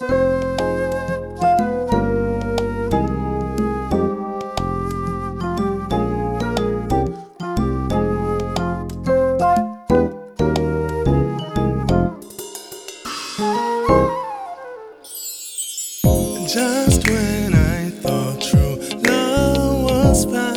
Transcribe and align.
Just 0.00 0.16
when 17.08 17.54
I 17.54 17.90
thought 18.00 18.40
true 18.40 18.76
love 19.02 19.82
was 19.84 20.24
found, 20.24 20.49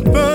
like 0.00 0.25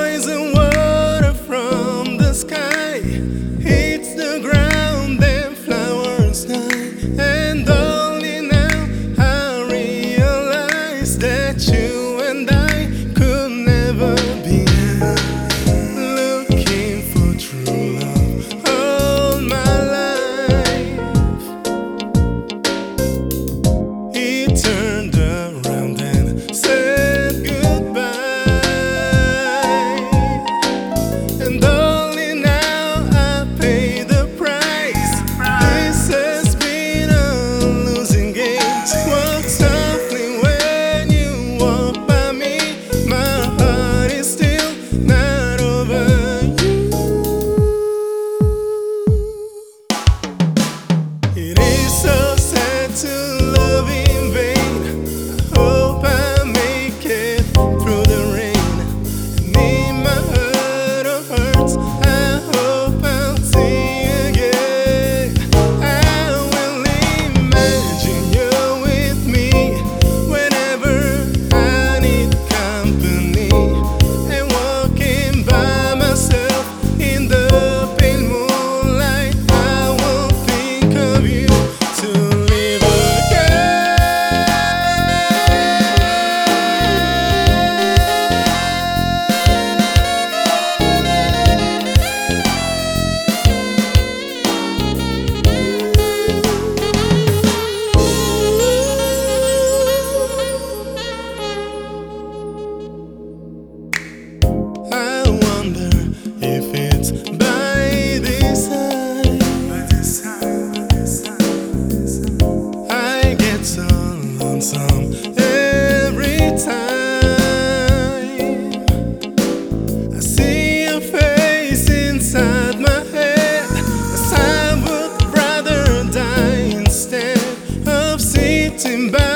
it's 128.73 128.85
embarrassing. 128.85 129.30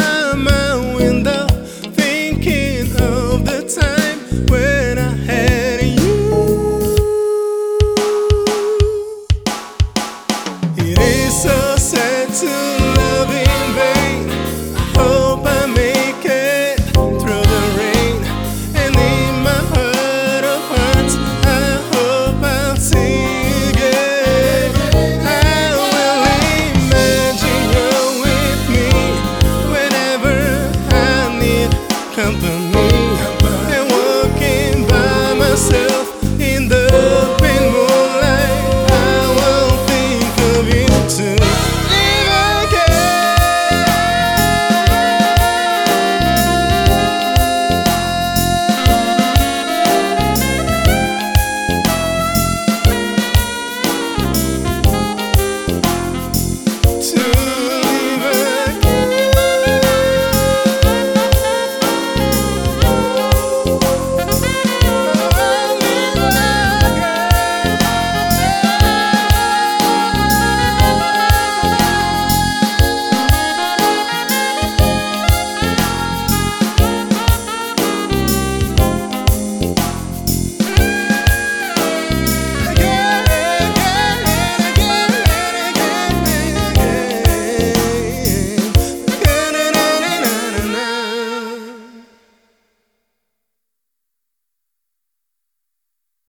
aguentam 32.25 32.54